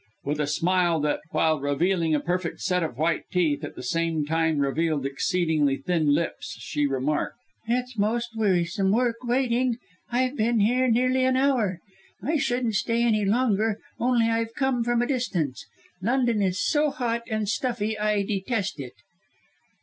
With 0.23 0.39
a 0.39 0.47
smile 0.47 0.99
that, 1.01 1.19
while 1.29 1.59
revealing 1.59 2.15
a 2.15 2.19
perfect 2.19 2.59
set 2.61 2.81
of 2.81 2.97
white 2.97 3.25
teeth, 3.31 3.63
at 3.63 3.75
the 3.75 3.83
some 3.83 4.25
time 4.25 4.57
revealed 4.57 5.05
exceedingly 5.05 5.77
thin 5.77 6.15
lips, 6.15 6.57
she 6.59 6.87
remarked, 6.87 7.37
"It's 7.67 7.99
most 7.99 8.31
wearisome 8.35 8.91
work 8.91 9.17
waiting. 9.23 9.77
I've 10.11 10.35
been 10.35 10.59
here 10.61 10.89
nearly 10.89 11.23
an 11.23 11.37
hour. 11.37 11.81
I 12.19 12.37
shouldn't 12.37 12.73
stay 12.73 13.03
any 13.03 13.25
longer, 13.25 13.77
only 13.99 14.25
I've 14.27 14.55
come 14.55 14.83
from 14.83 15.03
a 15.03 15.07
distance. 15.07 15.67
London 16.01 16.41
is 16.41 16.59
so 16.59 16.89
hot 16.89 17.21
and 17.29 17.47
stuffy, 17.47 17.95
I 17.95 18.23
detest 18.23 18.79
it." 18.79 18.93